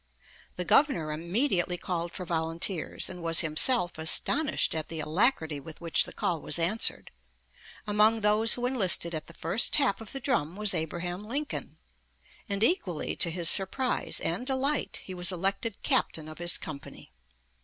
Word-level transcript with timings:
The 0.55 0.65
Governor 0.65 1.11
immediately 1.11 1.77
called 1.77 2.11
for 2.11 2.25
volunteers, 2.25 3.07
and 3.07 3.21
was 3.21 3.41
himself 3.41 3.99
astonished 3.99 4.73
at 4.73 4.87
the 4.87 4.99
alacrity 4.99 5.59
with 5.59 5.79
which 5.79 6.05
the 6.05 6.11
call 6.11 6.41
was 6.41 6.57
answered. 6.57 7.11
Among 7.85 8.21
those 8.21 8.55
who 8.55 8.65
enlisted 8.65 9.13
at 9.13 9.27
the 9.27 9.35
first 9.35 9.73
tap 9.73 10.01
of 10.01 10.11
the 10.11 10.19
drum 10.19 10.55
was 10.55 10.73
Abraham 10.73 11.23
Lincoln, 11.23 11.77
and 12.49 12.63
equally 12.63 13.15
to 13.17 13.29
his 13.29 13.47
surprise 13.47 14.19
and 14.19 14.47
delight 14.47 15.01
he 15.03 15.13
was 15.13 15.31
elected 15.31 15.77
captain 15.83 16.27
of 16.27 16.39
his 16.39 16.57
company. 16.57 17.11